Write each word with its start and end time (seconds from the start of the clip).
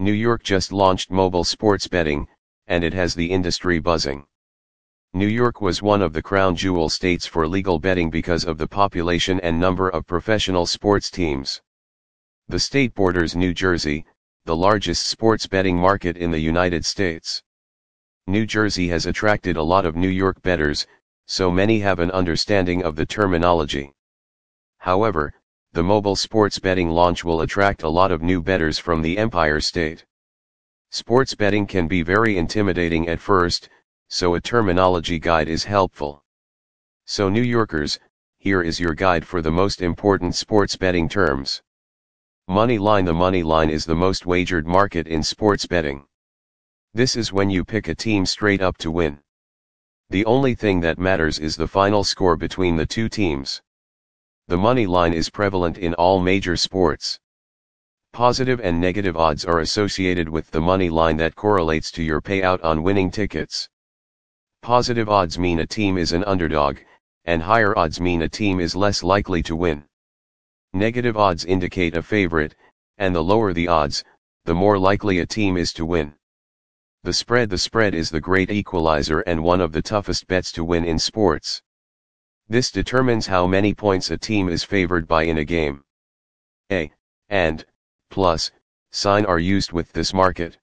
New 0.00 0.12
York 0.12 0.42
just 0.42 0.72
launched 0.72 1.10
mobile 1.10 1.44
sports 1.44 1.86
betting, 1.86 2.26
and 2.66 2.82
it 2.82 2.94
has 2.94 3.14
the 3.14 3.30
industry 3.30 3.78
buzzing. 3.78 4.24
New 5.12 5.26
York 5.26 5.60
was 5.60 5.82
one 5.82 6.00
of 6.00 6.14
the 6.14 6.22
crown 6.22 6.56
jewel 6.56 6.88
states 6.88 7.26
for 7.26 7.46
legal 7.46 7.78
betting 7.78 8.08
because 8.08 8.46
of 8.46 8.56
the 8.56 8.66
population 8.66 9.38
and 9.40 9.60
number 9.60 9.90
of 9.90 10.06
professional 10.06 10.64
sports 10.64 11.10
teams. 11.10 11.60
The 12.48 12.58
state 12.58 12.94
borders 12.94 13.36
New 13.36 13.52
Jersey, 13.52 14.06
the 14.46 14.56
largest 14.56 15.06
sports 15.06 15.46
betting 15.46 15.76
market 15.76 16.16
in 16.16 16.30
the 16.30 16.40
United 16.40 16.86
States. 16.86 17.42
New 18.26 18.46
Jersey 18.46 18.88
has 18.88 19.04
attracted 19.04 19.58
a 19.58 19.62
lot 19.62 19.84
of 19.84 19.96
New 19.96 20.08
York 20.08 20.40
bettors, 20.40 20.86
so 21.26 21.50
many 21.50 21.78
have 21.80 21.98
an 21.98 22.10
understanding 22.12 22.82
of 22.82 22.96
the 22.96 23.04
terminology. 23.04 23.92
However, 24.78 25.34
the 25.72 25.82
mobile 25.84 26.16
sports 26.16 26.58
betting 26.58 26.90
launch 26.90 27.24
will 27.24 27.42
attract 27.42 27.84
a 27.84 27.88
lot 27.88 28.10
of 28.10 28.22
new 28.22 28.42
bettors 28.42 28.76
from 28.76 29.02
the 29.02 29.16
Empire 29.16 29.60
State. 29.60 30.04
Sports 30.90 31.32
betting 31.32 31.64
can 31.64 31.86
be 31.86 32.02
very 32.02 32.36
intimidating 32.36 33.08
at 33.08 33.20
first, 33.20 33.68
so 34.08 34.34
a 34.34 34.40
terminology 34.40 35.16
guide 35.20 35.48
is 35.48 35.62
helpful. 35.62 36.24
So 37.04 37.28
New 37.28 37.42
Yorkers, 37.42 38.00
here 38.38 38.62
is 38.62 38.80
your 38.80 38.94
guide 38.94 39.24
for 39.24 39.42
the 39.42 39.52
most 39.52 39.80
important 39.80 40.34
sports 40.34 40.74
betting 40.74 41.08
terms. 41.08 41.62
Money 42.48 42.78
line 42.78 43.04
The 43.04 43.14
money 43.14 43.44
line 43.44 43.70
is 43.70 43.84
the 43.84 43.94
most 43.94 44.26
wagered 44.26 44.66
market 44.66 45.06
in 45.06 45.22
sports 45.22 45.66
betting. 45.66 46.04
This 46.94 47.14
is 47.14 47.32
when 47.32 47.48
you 47.48 47.64
pick 47.64 47.86
a 47.86 47.94
team 47.94 48.26
straight 48.26 48.60
up 48.60 48.76
to 48.78 48.90
win. 48.90 49.20
The 50.08 50.24
only 50.24 50.56
thing 50.56 50.80
that 50.80 50.98
matters 50.98 51.38
is 51.38 51.54
the 51.54 51.68
final 51.68 52.02
score 52.02 52.36
between 52.36 52.74
the 52.74 52.86
two 52.86 53.08
teams. 53.08 53.62
The 54.50 54.58
money 54.58 54.84
line 54.84 55.12
is 55.12 55.30
prevalent 55.30 55.78
in 55.78 55.94
all 55.94 56.20
major 56.20 56.56
sports. 56.56 57.20
Positive 58.12 58.60
and 58.60 58.80
negative 58.80 59.16
odds 59.16 59.44
are 59.44 59.60
associated 59.60 60.28
with 60.28 60.50
the 60.50 60.60
money 60.60 60.90
line 60.90 61.16
that 61.18 61.36
correlates 61.36 61.92
to 61.92 62.02
your 62.02 62.20
payout 62.20 62.58
on 62.64 62.82
winning 62.82 63.12
tickets. 63.12 63.68
Positive 64.60 65.08
odds 65.08 65.38
mean 65.38 65.60
a 65.60 65.66
team 65.68 65.96
is 65.96 66.10
an 66.10 66.24
underdog, 66.24 66.78
and 67.26 67.40
higher 67.40 67.78
odds 67.78 68.00
mean 68.00 68.22
a 68.22 68.28
team 68.28 68.58
is 68.58 68.74
less 68.74 69.04
likely 69.04 69.40
to 69.44 69.54
win. 69.54 69.84
Negative 70.72 71.16
odds 71.16 71.44
indicate 71.44 71.96
a 71.96 72.02
favorite, 72.02 72.56
and 72.98 73.14
the 73.14 73.22
lower 73.22 73.52
the 73.52 73.68
odds, 73.68 74.02
the 74.46 74.54
more 74.56 74.80
likely 74.80 75.20
a 75.20 75.26
team 75.26 75.56
is 75.56 75.72
to 75.74 75.86
win. 75.86 76.12
The 77.04 77.12
spread 77.12 77.50
The 77.50 77.58
spread 77.58 77.94
is 77.94 78.10
the 78.10 78.20
great 78.20 78.50
equalizer 78.50 79.20
and 79.20 79.44
one 79.44 79.60
of 79.60 79.70
the 79.70 79.80
toughest 79.80 80.26
bets 80.26 80.50
to 80.50 80.64
win 80.64 80.84
in 80.84 80.98
sports. 80.98 81.62
This 82.50 82.72
determines 82.72 83.28
how 83.28 83.46
many 83.46 83.74
points 83.74 84.10
a 84.10 84.18
team 84.18 84.48
is 84.48 84.64
favored 84.64 85.06
by 85.06 85.22
in 85.22 85.38
a 85.38 85.44
game. 85.44 85.84
A, 86.72 86.90
and, 87.28 87.64
plus, 88.10 88.50
sign 88.90 89.24
are 89.24 89.38
used 89.38 89.70
with 89.70 89.92
this 89.92 90.12
market. 90.12 90.58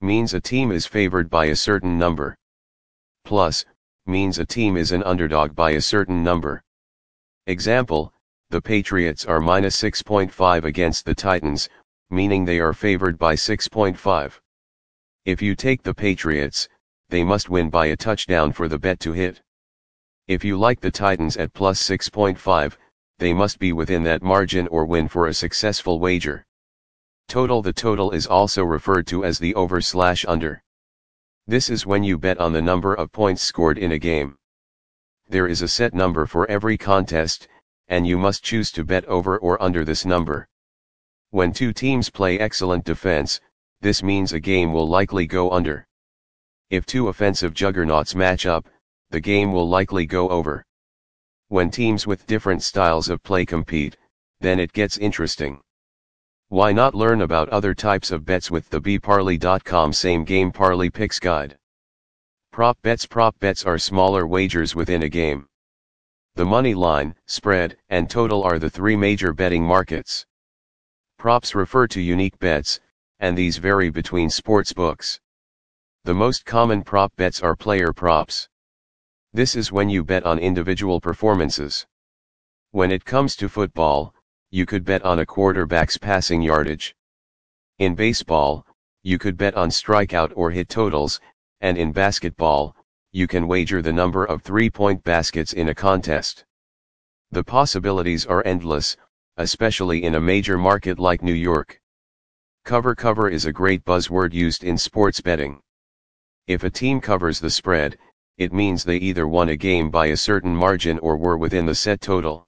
Means 0.00 0.34
a 0.34 0.40
team 0.40 0.72
is 0.72 0.84
favored 0.84 1.30
by 1.30 1.44
a 1.44 1.54
certain 1.54 1.96
number. 1.96 2.36
Plus, 3.24 3.64
means 4.04 4.40
a 4.40 4.44
team 4.44 4.76
is 4.76 4.90
an 4.90 5.04
underdog 5.04 5.54
by 5.54 5.70
a 5.70 5.80
certain 5.80 6.24
number. 6.24 6.60
Example, 7.46 8.12
the 8.50 8.60
Patriots 8.60 9.24
are 9.24 9.38
minus 9.38 9.80
6.5 9.80 10.64
against 10.64 11.04
the 11.04 11.14
Titans, 11.14 11.68
meaning 12.10 12.44
they 12.44 12.58
are 12.58 12.72
favored 12.72 13.16
by 13.16 13.36
6.5. 13.36 14.40
If 15.24 15.40
you 15.40 15.54
take 15.54 15.84
the 15.84 15.94
Patriots, 15.94 16.68
they 17.10 17.22
must 17.22 17.48
win 17.48 17.70
by 17.70 17.86
a 17.86 17.96
touchdown 17.96 18.50
for 18.50 18.66
the 18.66 18.80
bet 18.80 18.98
to 18.98 19.12
hit. 19.12 19.40
If 20.28 20.42
you 20.42 20.58
like 20.58 20.80
the 20.80 20.90
Titans 20.90 21.36
at 21.36 21.52
plus 21.52 21.80
6.5, 21.80 22.76
they 23.18 23.32
must 23.32 23.60
be 23.60 23.72
within 23.72 24.02
that 24.02 24.22
margin 24.22 24.66
or 24.68 24.84
win 24.84 25.06
for 25.06 25.28
a 25.28 25.34
successful 25.34 26.00
wager. 26.00 26.44
Total 27.28 27.62
The 27.62 27.72
total 27.72 28.10
is 28.10 28.26
also 28.26 28.64
referred 28.64 29.06
to 29.06 29.24
as 29.24 29.38
the 29.38 29.54
over 29.54 29.80
slash 29.80 30.24
under. 30.26 30.64
This 31.46 31.70
is 31.70 31.86
when 31.86 32.02
you 32.02 32.18
bet 32.18 32.38
on 32.38 32.52
the 32.52 32.60
number 32.60 32.92
of 32.92 33.12
points 33.12 33.40
scored 33.40 33.78
in 33.78 33.92
a 33.92 34.00
game. 34.00 34.36
There 35.28 35.46
is 35.46 35.62
a 35.62 35.68
set 35.68 35.94
number 35.94 36.26
for 36.26 36.50
every 36.50 36.76
contest, 36.76 37.46
and 37.86 38.04
you 38.04 38.18
must 38.18 38.42
choose 38.42 38.72
to 38.72 38.82
bet 38.82 39.04
over 39.04 39.38
or 39.38 39.62
under 39.62 39.84
this 39.84 40.04
number. 40.04 40.48
When 41.30 41.52
two 41.52 41.72
teams 41.72 42.10
play 42.10 42.38
excellent 42.40 42.84
defense, 42.84 43.40
this 43.80 44.02
means 44.02 44.32
a 44.32 44.40
game 44.40 44.72
will 44.72 44.88
likely 44.88 45.28
go 45.28 45.52
under. 45.52 45.86
If 46.68 46.84
two 46.84 47.06
offensive 47.06 47.54
juggernauts 47.54 48.16
match 48.16 48.44
up, 48.44 48.68
the 49.10 49.20
game 49.20 49.52
will 49.52 49.68
likely 49.68 50.06
go 50.06 50.28
over. 50.28 50.64
When 51.48 51.70
teams 51.70 52.06
with 52.06 52.26
different 52.26 52.62
styles 52.62 53.08
of 53.08 53.22
play 53.22 53.46
compete, 53.46 53.96
then 54.40 54.58
it 54.58 54.72
gets 54.72 54.98
interesting. 54.98 55.60
Why 56.48 56.72
not 56.72 56.94
learn 56.94 57.22
about 57.22 57.48
other 57.48 57.74
types 57.74 58.10
of 58.10 58.24
bets 58.24 58.50
with 58.50 58.68
the 58.70 58.80
bparley.com 58.80 59.92
same 59.92 60.24
game 60.24 60.52
parlay 60.52 60.90
picks 60.90 61.18
guide? 61.18 61.56
Prop 62.52 62.80
bets 62.82 63.04
Prop 63.04 63.38
bets 63.38 63.64
are 63.64 63.78
smaller 63.78 64.26
wagers 64.26 64.74
within 64.74 65.02
a 65.02 65.08
game. 65.08 65.46
The 66.36 66.44
money 66.44 66.74
line, 66.74 67.14
spread, 67.26 67.76
and 67.88 68.08
total 68.08 68.42
are 68.42 68.58
the 68.58 68.70
three 68.70 68.96
major 68.96 69.32
betting 69.32 69.64
markets. 69.64 70.26
Props 71.18 71.54
refer 71.54 71.86
to 71.88 72.00
unique 72.00 72.38
bets, 72.38 72.80
and 73.20 73.36
these 73.36 73.56
vary 73.56 73.90
between 73.90 74.30
sports 74.30 74.72
books. 74.72 75.20
The 76.04 76.14
most 76.14 76.44
common 76.44 76.82
prop 76.82 77.14
bets 77.16 77.42
are 77.42 77.56
player 77.56 77.92
props. 77.92 78.48
This 79.32 79.54
is 79.54 79.72
when 79.72 79.88
you 79.88 80.04
bet 80.04 80.24
on 80.24 80.38
individual 80.38 81.00
performances. 81.00 81.86
When 82.70 82.90
it 82.90 83.04
comes 83.04 83.36
to 83.36 83.48
football, 83.48 84.14
you 84.50 84.66
could 84.66 84.84
bet 84.84 85.02
on 85.02 85.18
a 85.18 85.26
quarterback's 85.26 85.98
passing 85.98 86.42
yardage. 86.42 86.94
In 87.78 87.94
baseball, 87.94 88.66
you 89.02 89.18
could 89.18 89.36
bet 89.36 89.54
on 89.54 89.70
strikeout 89.70 90.32
or 90.34 90.50
hit 90.50 90.68
totals, 90.68 91.20
and 91.60 91.76
in 91.76 91.92
basketball, 91.92 92.76
you 93.12 93.26
can 93.26 93.48
wager 93.48 93.82
the 93.82 93.92
number 93.92 94.24
of 94.24 94.42
three 94.42 94.70
point 94.70 95.02
baskets 95.04 95.52
in 95.52 95.68
a 95.68 95.74
contest. 95.74 96.44
The 97.30 97.44
possibilities 97.44 98.26
are 98.26 98.46
endless, 98.46 98.96
especially 99.36 100.04
in 100.04 100.14
a 100.14 100.20
major 100.20 100.56
market 100.56 100.98
like 100.98 101.22
New 101.22 101.32
York. 101.32 101.80
Cover 102.64 102.94
cover 102.94 103.28
is 103.28 103.44
a 103.44 103.52
great 103.52 103.84
buzzword 103.84 104.32
used 104.32 104.64
in 104.64 104.78
sports 104.78 105.20
betting. 105.20 105.60
If 106.46 106.64
a 106.64 106.70
team 106.70 107.00
covers 107.00 107.40
the 107.40 107.50
spread, 107.50 107.98
it 108.38 108.52
means 108.52 108.84
they 108.84 108.98
either 108.98 109.26
won 109.26 109.48
a 109.48 109.56
game 109.56 109.90
by 109.90 110.06
a 110.06 110.16
certain 110.16 110.54
margin 110.54 110.98
or 110.98 111.16
were 111.16 111.38
within 111.38 111.64
the 111.64 111.74
set 111.74 112.00
total. 112.00 112.46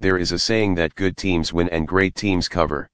There 0.00 0.16
is 0.16 0.32
a 0.32 0.38
saying 0.38 0.74
that 0.76 0.94
good 0.94 1.16
teams 1.16 1.52
win 1.52 1.68
and 1.68 1.86
great 1.86 2.14
teams 2.14 2.48
cover. 2.48 2.88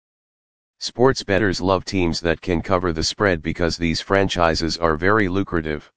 Sports 0.80 1.22
bettors 1.22 1.60
love 1.60 1.84
teams 1.84 2.20
that 2.20 2.40
can 2.40 2.62
cover 2.62 2.92
the 2.92 3.02
spread 3.02 3.42
because 3.42 3.76
these 3.76 4.00
franchises 4.00 4.76
are 4.78 4.96
very 4.96 5.28
lucrative. 5.28 5.92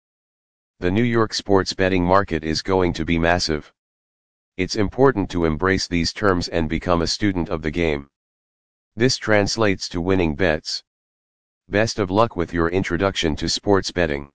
The 0.79 0.91
New 0.91 1.03
York 1.03 1.33
sports 1.33 1.73
betting 1.73 2.03
market 2.03 2.43
is 2.43 2.61
going 2.61 2.93
to 2.93 3.05
be 3.05 3.17
massive. 3.17 3.73
It's 4.57 4.75
important 4.75 5.31
to 5.31 5.45
embrace 5.45 5.87
these 5.87 6.13
terms 6.13 6.47
and 6.49 6.69
become 6.69 7.01
a 7.01 7.07
student 7.07 7.49
of 7.49 7.61
the 7.61 7.71
game. 7.71 8.07
This 8.95 9.17
translates 9.17 9.89
to 9.89 10.01
winning 10.01 10.35
bets. 10.35 10.83
Best 11.69 11.97
of 11.97 12.11
luck 12.11 12.35
with 12.35 12.53
your 12.53 12.69
introduction 12.69 13.35
to 13.37 13.49
sports 13.49 13.91
betting. 13.91 14.29